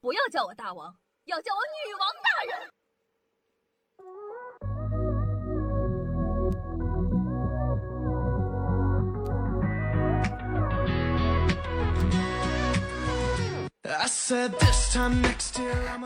[0.00, 2.70] 不要叫我大王，要叫我女王大人。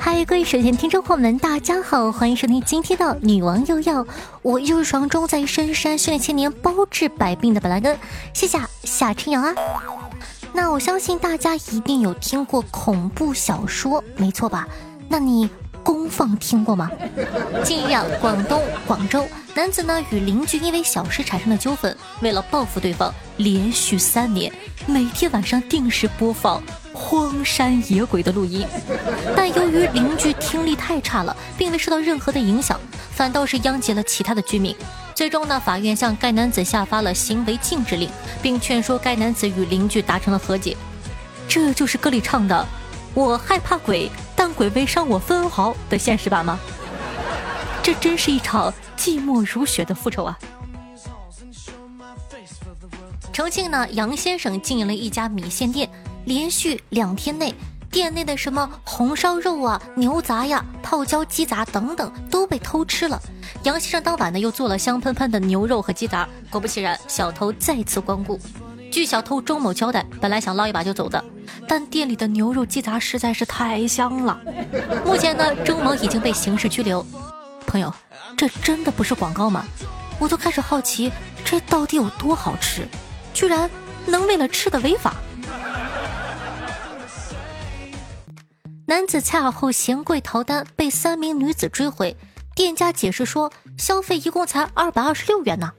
[0.00, 4.02] 嗨，各位首先听众朋友们，大家好，欢迎收听今天的《女王又要》，
[4.42, 7.98] 我又是爽中在深山训练千年、包治百病的本来根，
[8.32, 9.54] 谢谢夏春阳啊。
[10.56, 14.68] 那我相信大家一定有听过恐怖小说，没错吧？
[15.08, 15.50] 那你
[15.82, 16.88] 公放听过吗？
[17.64, 24.50] 近日啊，广东广州男子呢与邻居因为小事产生了纠纷，为了报复对方，连续三年
[24.86, 26.62] 每天晚上定时播放
[26.92, 28.64] 荒山野鬼的录音，
[29.36, 34.74] 但由于邻居听力太差了，并未受到任何的影响，反倒是殃及了其他的居民。
[35.24, 38.10] 最终呢，法院向该男子下发了行为禁止令，
[38.42, 40.76] 并劝说该男子与邻居达成了和解。
[41.48, 42.66] 这就是歌里唱的
[43.16, 46.60] “我害怕鬼，但鬼未伤我分毫”的现实版吗？
[47.82, 50.38] 这真是一场寂寞如雪的复仇啊！
[53.32, 55.88] 重庆呢，杨先生经营了一家米线店，
[56.26, 57.54] 连续两天内。
[57.94, 63.22] 店内的什么红烧肉啊、牛杂呀、泡椒鸡杂等等都被偷吃了。
[63.62, 68.36] 杨先生当晚呢又做了香喷喷的牛肉和鸡杂，果不其然，小偷再次光顾。
[68.90, 71.24] 据小偷周某交代，本来想捞一把就走的，
[71.68, 74.40] 但店里的牛肉鸡杂实在是太香了。
[75.06, 77.06] 目前呢，周某已经被刑事拘留。
[77.64, 77.94] 朋友，
[78.36, 79.64] 这真的不是广告吗？
[80.18, 81.12] 我都开始好奇，
[81.44, 82.88] 这到底有多好吃，
[83.32, 83.70] 居然
[84.04, 85.14] 能为了吃的违法。
[88.86, 92.14] 男子恰后嫌贵逃单，被三名女子追回。
[92.54, 95.72] 店家解释说，消费一共才二百二十六元呢。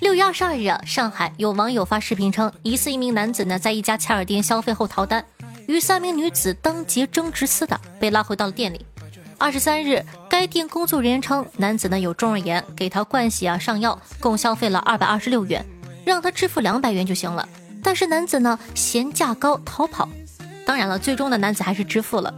[0.00, 5.24] 六月二十二日，上海有网友发视频称，疑似一名男子呢在一家恰尔店消费后逃单，
[5.66, 8.86] 与三名女子当街争执厮打，被拉回到了店里。
[9.36, 15.66] 二十三日，该店工作人员称，男子呢有中耳炎，给他灌洗啊上药，共消费了二百二十六元，
[16.04, 17.48] 让他支付两百元就行了。
[17.82, 20.08] 但是男子呢嫌价高逃跑。
[20.66, 22.32] 当然了，最终的男子还是支付了。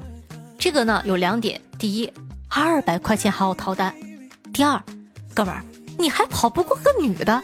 [0.58, 2.12] 这个呢有两点：第一，
[2.48, 3.92] 二百块钱还要掏单；
[4.52, 4.82] 第二，
[5.34, 5.62] 哥们儿，
[5.98, 7.42] 你还跑不过个女的，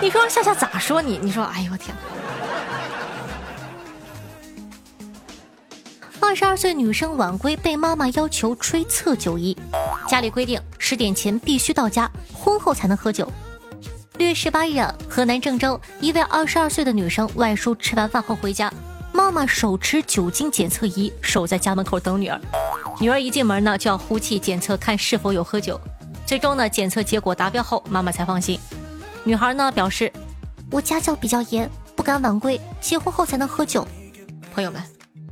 [0.00, 1.18] 你说夏夏咋说你？
[1.18, 1.94] 你说，哎呦我天！
[6.20, 9.56] 二十二岁女生晚归被妈妈要求吹测酒仪，
[10.08, 13.30] 家里规定十点前必须到家，婚后才能喝酒。
[14.18, 18.72] 六月十八日，河南郑州一位二十二岁的女生外出吃完饭后回家。
[19.16, 22.38] 妈妈手持酒精检测仪，守在家门口等女儿。
[23.00, 25.80] 女儿一进门呢，就要呼气检测，看是否有喝酒。
[26.26, 28.60] 最终呢，检测结果达标后，妈妈才放心。
[29.24, 30.12] 女孩呢表示
[30.70, 33.88] ：“我家教比较严，不敢晚归，结婚后才能喝酒。”
[34.54, 34.82] 朋友们，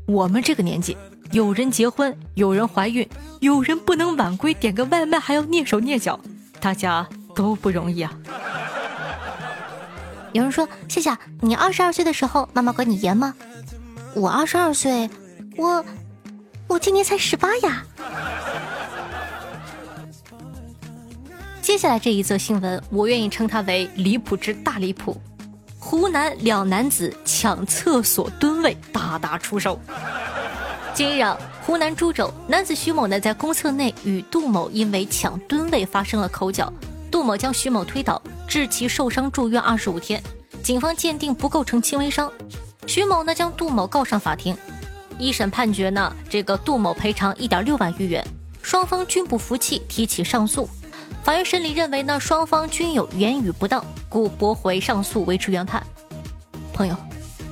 [0.07, 0.97] 我们这个年纪，
[1.33, 3.07] 有人结婚，有人怀孕，
[3.41, 6.19] 有人不能晚归，点个外卖还要蹑手蹑脚，
[6.59, 8.11] 大家都不容易啊。
[10.35, 13.33] 有人说：“夏夏你二十二岁的时候，妈妈管你严吗？”
[14.17, 15.09] 我二十二岁，
[15.57, 15.85] 我
[16.67, 17.85] 我今年才十八呀。
[21.63, 25.17] 接下来这一则新闻，我愿意称它为离谱之大离谱。
[25.79, 29.79] 湖南两男子抢厕所蹲位，大打出手。
[30.95, 31.25] 近日，
[31.63, 36.73] 湖南株洲男子徐某呢，在公厕内与杜某因为抢蹲位发生了口角，
[37.15, 40.21] 杜某将徐某推倒，致其受伤住院二十五天，
[40.65, 42.29] 警方鉴定不构成轻微伤。
[42.89, 44.57] 徐某呢将杜某告上法庭，
[45.17, 48.27] 一审判决呢，这个杜某赔偿一点六万余元，
[48.63, 50.69] 双方均不服气，提起上诉。
[51.23, 55.81] 法院审理认为呢，双方均有言语不当，故驳回上诉，维持原判。
[56.73, 56.97] 朋友，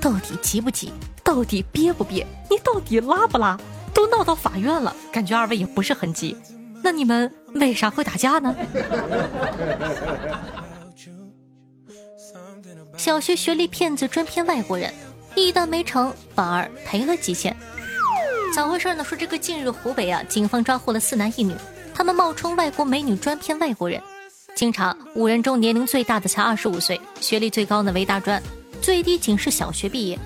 [0.00, 0.92] 到底急不急？
[1.22, 2.26] 到底憋不憋？
[2.50, 3.56] 你到底拉不拉？
[3.94, 6.36] 都闹到法院了，感觉二位也不是很急。
[6.82, 8.54] 那你们为啥会打架呢？
[12.96, 14.92] 小学学历骗子专骗外国人。
[15.34, 17.56] 一单没成，反而赔了几千。
[18.54, 19.02] 咋回事呢？
[19.02, 21.54] 说这个近日湖北啊，警方抓获了四男一女，
[21.94, 23.98] 他们冒充外国美女专骗外国人。
[24.54, 28.42] 经查，五人中年龄最大的才二十五岁，学历最高呢为大专，
[28.82, 30.18] 最低仅是小学毕业。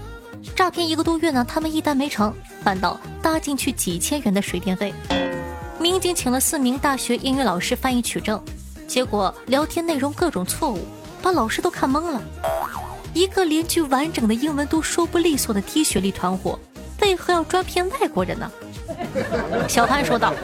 [0.56, 2.34] 诈骗一个多月呢，他们一单没成，
[2.64, 4.92] 反倒搭进去几千元的水电费。
[5.86, 8.42] 民警请了四名大学英语老师翻译取证，
[8.88, 10.84] 结果聊天内容各种错误，
[11.22, 12.20] 把老师都看懵了。
[13.14, 16.58] 一个连句完整的英文都说不利索的低学历团伙，
[17.02, 18.50] 为何要专骗外国人呢？
[19.70, 20.34] 小潘说道：“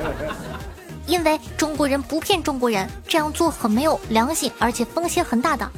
[1.09, 5.69] 因为中国人不骗中国人，这样做很没有良心，而且风险很大的。”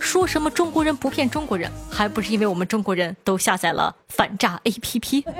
[0.00, 5.24] 说什么中国人不骗中国人，还不是因为我们中国人都下载了反诈 APP？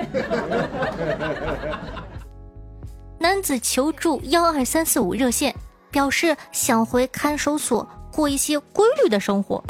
[3.25, 5.55] 男子求助幺二三四五热线，
[5.89, 9.63] 表示想回看守所过一些规律的生活。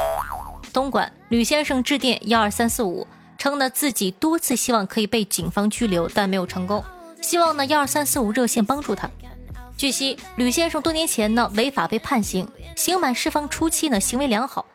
[0.74, 3.06] 东莞吕先生致电幺二三四五，
[3.38, 6.84] 称呢自己多次希望可以被警方拘留，但没有成功，
[7.22, 9.08] 希望呢幺二三四五热线帮助他。
[9.78, 14.66] 据悉，吕先生多年前呢违法被判刑，刑满释放初期呢行为良好，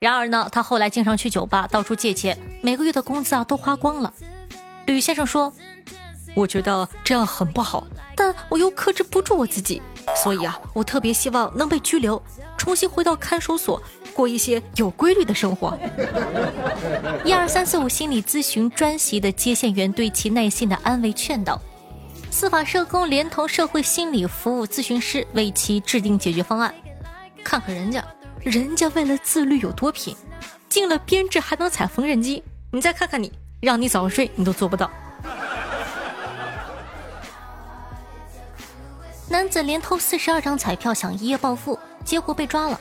[0.00, 4.12] 然而呢他后来经常去酒吧到处借钱，每个月的工资啊都花光了。
[4.86, 5.50] 吕先生说
[6.34, 7.86] ：“我觉得这样很不好，
[8.16, 9.80] 但我又克制不住我自己，
[10.22, 12.20] 所以啊我特别希望能被拘留，
[12.58, 13.82] 重新回到看守所。”
[14.14, 15.76] 过一些有规律的生活。
[17.26, 21.60] 一二三四五心理咨询专席的接线员对其耐心的安慰劝导，
[22.30, 26.72] 司法社工连同社会心理服务咨询师为其制定解决方案。
[27.42, 28.04] 看看人家，
[28.38, 30.16] 人家为了自律有多拼，
[30.68, 32.40] 进了编制还能踩缝纫机。
[32.70, 34.88] 你再看看你，让你早睡你都做不到。
[39.28, 42.78] 男子连偷四十二张彩票想一夜暴富，结果被抓了。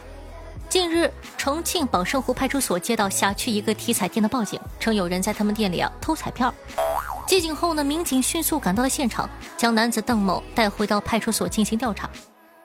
[0.67, 6.53] 近日，重庆宝胜湖派出所接到辖区一个体彩店的报警，称有人在他们店里啊偷彩票。
[7.25, 12.09] 接警后呢，民警迅速赶到了现场，将男子邓某带回到派出所进行调查。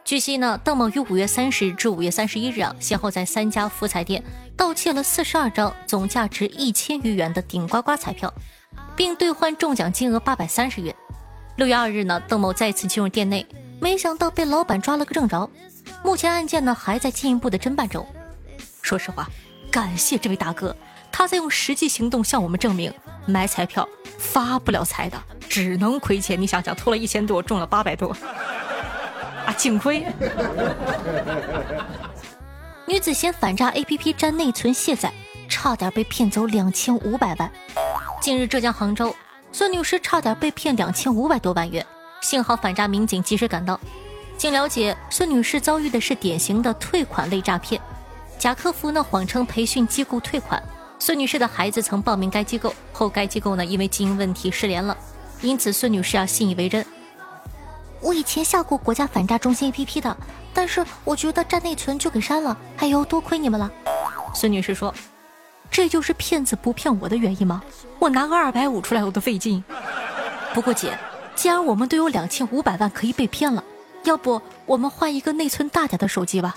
[0.04, 4.24] 据悉呢，邓某于五月三十至五月三十一日啊，先后在三家福彩店
[4.56, 8.32] 盗窃了四十二张总价值一千余元的顶呱呱彩票，
[8.96, 10.92] 并兑换中奖金额八百三十元。
[11.56, 13.46] 六月二日呢，邓某再次进入店内，
[13.80, 15.48] 没想到被老板抓了个正着。
[16.02, 18.06] 目前案件呢还在进一步的侦办中。
[18.82, 19.28] 说实话，
[19.70, 20.74] 感谢这位大哥，
[21.10, 22.92] 他在用实际行动向我们证明，
[23.26, 23.88] 买彩票
[24.18, 26.40] 发不了财的，只能亏钱。
[26.40, 28.16] 你想想，偷了一千多，中了八百多，
[29.46, 30.06] 啊，净亏。
[32.86, 35.12] 女子嫌反诈 APP 占内存卸载，
[35.48, 37.50] 差点被骗走两千五百万。
[38.20, 39.14] 近日，浙江杭州，
[39.52, 41.84] 孙女士差点被骗两千五百多万元，
[42.20, 43.78] 幸好反诈民警及时赶到。
[44.36, 47.80] 经了解，孙女士遭遇的是典型的退款类诈骗，
[48.38, 50.62] 贾客服呢谎称培训机构退款，
[50.98, 54.96] 孙女士的孩子曾报名该机构，后该机构呢因为经营问题失联了，
[55.40, 56.84] 因此孙女士啊信以为真。
[58.00, 60.16] 我以前下过国家反诈中心 APP 的，
[60.54, 63.68] 但是我觉得占内存就给删了，哎呦多亏你们了。
[64.34, 64.94] 孙女士说
[65.68, 67.60] ：“这就是骗子不骗我的原因吗？
[67.98, 69.64] 我拿个二百五出来我都费劲。
[70.54, 70.96] 不过姐，
[71.38, 73.62] 既然我们都有两千五百万可以被骗了。”
[74.08, 76.56] 要不我们换一个内存大点的手机吧。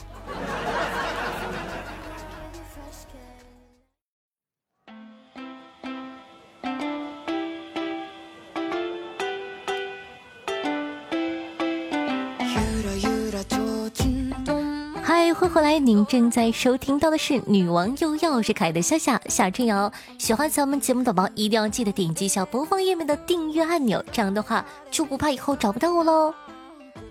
[15.71, 19.89] 嗨，您正在收听到的是《女王又要》，是可爱的夏夏夏春瑶。
[20.18, 26.33] 喜欢咱们节目的宝宝一定要记得点击一下播放页面的订阅按钮，这样的话就不怕以后找不到我喽。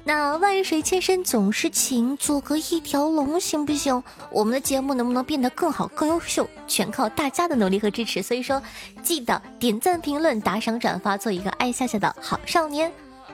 [0.05, 4.03] 那万水千山总是情，做个一条龙行不行？
[4.31, 8.23] 我们的节目能不能变得更好、更优秀，全靠大家的努力和支持。
[8.23, 8.63] 所以说，
[9.03, 12.93] 记得点赞、评论、打赏、转发，做一个爱夏夏的好少年。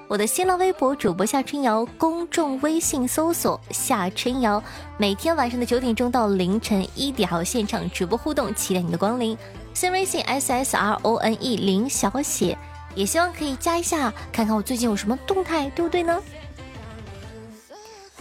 [0.08, 4.62] 我的新浪微博主播夏春瑶，公众微信搜索夏春瑶，
[4.96, 9.36] 每天晚上的九点钟到凌晨一点还有现场直播互动，期待你的光临。
[9.74, 12.56] 新微信 s s r o n e 零小写，
[12.94, 16.22] 也希望可以加一下，看看我最近有什么动态，对不对呢？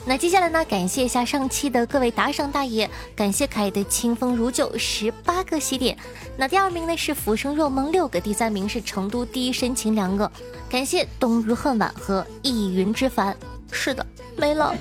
[0.07, 0.65] 那接下来呢？
[0.65, 5.95] 感谢一下上期的各位打赏大爷，感谢可爱的清风如旧十八个喜点。
[6.37, 10.29] 那第二名呢是浮生若梦六个，第三名是成都第一深情两个。
[10.69, 13.35] 感谢冬日恨晚和意云之凡。
[13.71, 14.05] 是的，
[14.37, 14.73] 没了。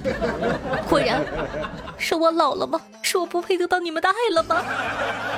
[0.89, 1.25] 果然
[1.97, 2.81] 是我老了吗？
[3.03, 4.63] 是我不配得到你们的爱了吗？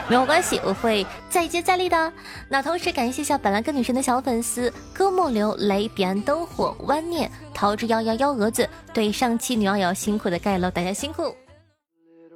[0.08, 2.12] 没有关系，我会再接再厉的。
[2.48, 11.34] 那同时感谢一下本来跟女神的小粉丝歌莫流雷彼岸灯火弯念桃之夭夭幺蛾子，对上期女瑶瑶辛苦的盖楼，大家辛苦。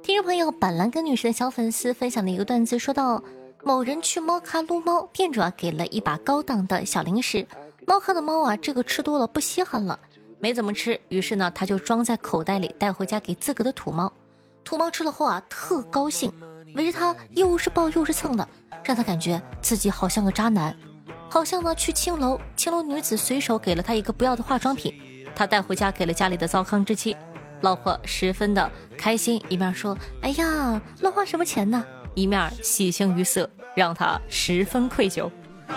[0.01, 3.21] 听众朋友，板蓝根女神的小粉丝分享的一个段子，说到
[3.63, 7.45] 某人去猫咖撸猫，店主啊给了一把高档的小零食，
[7.85, 9.99] 猫咖的猫啊这个吃多了不稀罕了，
[10.39, 14.11] 没怎么吃，于是呢他就装在口袋里带回家给自个的土猫。
[14.63, 16.31] 土猫吃了后啊，特高兴，
[16.75, 18.47] 围着他又是抱又是蹭的，
[18.83, 20.75] 让他感觉自己好像个渣男。
[21.29, 24.93] 好像呢，去青楼，青楼女子随手给了他一个不要的化妆品，
[25.35, 27.15] 他带回家给了家里的糟糠之妻，
[27.61, 35.29] 老婆十分的开心，一面说：“哎呀，乱花什么钱呢？”一面喜形于色，让他十分愧疚。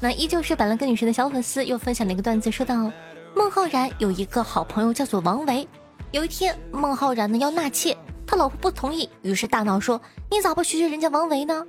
[0.00, 2.90] 那依旧是板蓝根女神的小粉丝又分享了一个段子，说道：
[3.34, 5.66] 孟浩然有一个好朋友叫做王维。
[6.10, 7.96] 有一天，孟浩然呢要纳妾，
[8.26, 11.64] 他老婆不同意，于是大闹说：“你咋不学学人家王维呢？”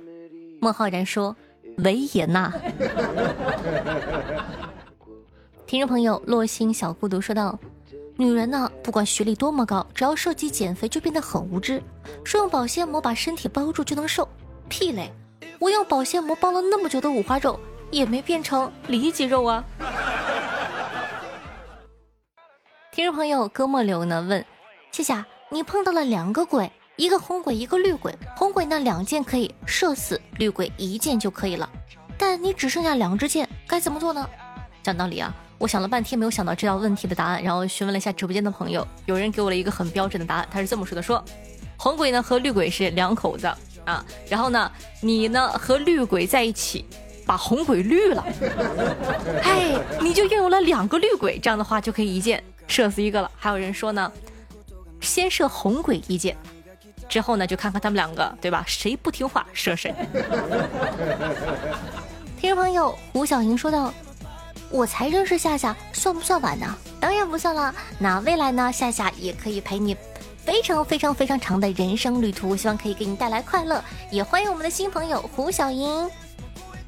[0.60, 1.34] 孟浩然说
[1.78, 2.52] ：“维也纳。
[5.66, 7.58] ”听众朋友，洛心小孤独说道
[8.18, 11.82] ：“女人呢，不管学历多么高，只要涉及减肥，就变得很无知。
[12.24, 14.26] 说用保鲜膜把身体包住就能瘦，
[14.70, 15.12] 屁嘞！
[15.58, 19.62] 我用保鲜膜包了那么久的五花肉，也没变成里脊肉啊。”
[22.90, 24.42] 听众朋友，哥莫流呢问
[24.92, 28.16] ：“夏夏，你碰到了两个鬼，一个红鬼，一个绿鬼。
[28.34, 31.68] 红鬼呢两箭可以射死，绿鬼一箭就可以了。
[32.16, 34.26] 但你只剩下两支箭，该怎么做呢？”
[34.82, 41.22] 讲道理啊，我想了半天没有想到这道问题的答案，然后询问了一下直播间的朋友，有人给我了一个很标准的答案，他是这么说的：说
[41.76, 43.46] 红鬼呢和绿鬼是两口子
[43.84, 44.70] 啊，然后呢
[45.00, 46.84] 你呢和绿鬼在一起，
[47.24, 48.24] 把红鬼绿了，
[49.42, 52.42] 哎，你就拥有了两个绿鬼，这样的话就可以一箭。
[52.68, 54.10] 射死一个了，还有人说呢，
[55.00, 56.36] 先射红鬼一箭，
[57.08, 58.64] 之后呢就看看他们两个，对吧？
[58.66, 59.94] 谁不听话射谁。
[62.40, 63.94] 听众朋友胡小莹说道
[64.70, 66.66] ：“我才认识夏夏，算不算晚呢？
[67.00, 67.74] 当然不算了。
[67.98, 69.96] 那未来呢，夏夏也可以陪你
[70.44, 73.82] 非常非常非常长的人生旅途，希望可以给你带来快乐。
[74.10, 76.08] 也欢迎我们的新朋友胡小莹。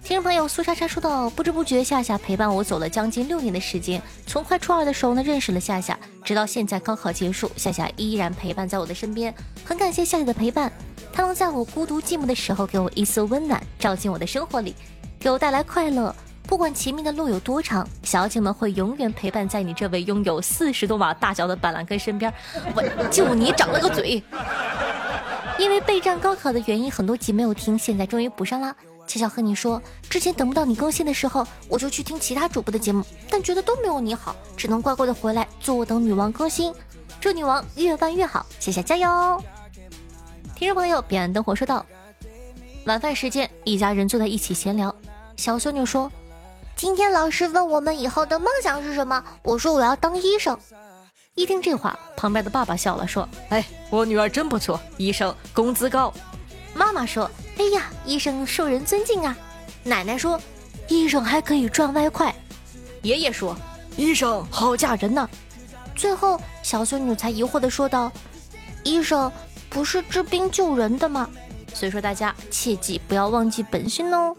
[0.03, 4.01] 听众朋友苏莎莎说道：“不知不觉，夏夏陪伴我走了将近六年的时间。
[4.27, 9.35] 从快初二的时候呢，认识了夏夏，直到现在高考结束，夏夏依然陪伴在我的身边。
[9.65, 10.73] 很感谢夏夏的陪伴，
[11.13, 14.75] 她能在我孤独寂寞的时候给我一丝温暖，照进我的生活里，
[15.21, 16.15] 给我带来快乐。
[16.49, 22.33] 不管前面的路有多长，小姐们会永远陪伴在你这位拥有四十多码大小的板蓝根身边。
[22.75, 24.23] 我就你长了个嘴，
[25.59, 28.75] 因为备战高考的原因，很多集没有听，现在终于补上了。”
[29.07, 36.75] 悄悄和你说，之前等不到你更新的时候，我就去听其他主播的节目，但觉得都没有你好，只能乖乖的回来坐等女王更新。
[37.21, 39.43] 祝女王越办越好，谢谢加油！
[40.55, 41.85] 听众朋友，彼岸灯火说道：
[42.87, 44.95] 晚饭时间，一家人坐在一起闲聊。
[45.37, 46.11] 小孙女说
[46.79, 50.57] ：“今天老师问我们以后的梦想是什么，我说我要当医生。”
[51.35, 56.15] 一听这话，旁边的爸爸笑了，说：“哎，我女儿真不错，医生工资高。”
[56.75, 57.29] 妈妈说。
[57.57, 59.37] 哎呀，医生受人尊敬啊！
[59.83, 60.41] 奶奶说，
[60.87, 62.33] 医生还可以赚外快。
[63.03, 63.57] 爷爷说，
[63.97, 65.29] 医生好嫁人呐。
[65.97, 68.13] 最后，小孙女才疑惑的说道
[68.85, 69.33] ：“医生
[69.69, 71.29] 不是治病救人的吗？”
[71.75, 74.33] 所以说，大家切记不要忘记本心哦。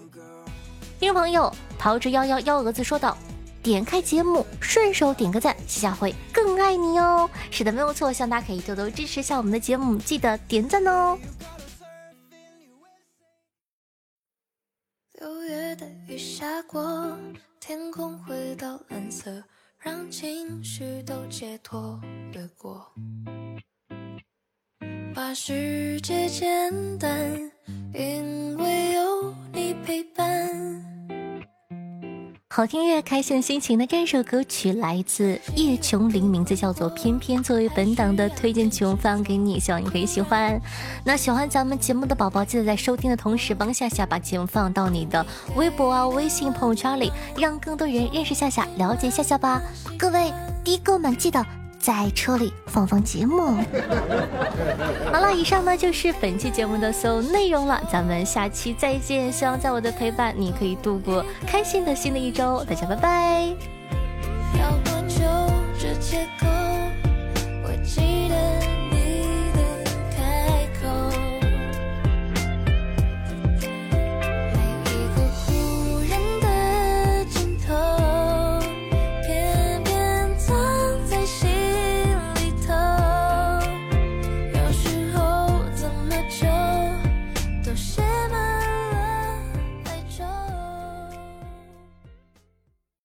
[0.98, 3.17] 听众朋友，桃之夭夭幺蛾子说道
[3.63, 11.17] ：“点开节目，顺手点个赞，谢下会更爱你哦。”是的，没有错，希望大家可以多多支持一下我们的节目，记得点赞哦。
[15.13, 17.17] 六月的雨下过，
[17.62, 19.41] 天空回到蓝色，
[19.79, 21.98] 让情绪都解脱
[22.33, 22.86] 掠过，
[25.15, 27.51] 把世界简单，
[27.93, 30.99] 因为有你陪伴。
[32.60, 40.62] 好听乐，开心心情的这首歌曲来自叶琼玲，名字叫做《偏偏》，作为本档的推荐曲我放给你，希望你可以喜欢。
[41.06, 45.25] 那喜欢咱们节目的宝宝，记得在收听的同时帮夏夏把节目放到你的
[45.56, 49.62] 微博啊、微信朋友圈里，让更多人认识夏夏，了解夏夏吧。
[49.98, 50.30] 各位
[50.62, 51.59] 滴哥们，记得。
[51.79, 53.55] 在车里放放节目。
[55.12, 59.31] 好了，以上呢就是本期节目的所有内容了，咱们下期再见。
[59.31, 62.63] 希望在我的陪伴，你可以度过开心的新的一周。
[62.65, 63.55] 大家拜拜。
[64.59, 65.24] 要多久？
[65.79, 66.27] 这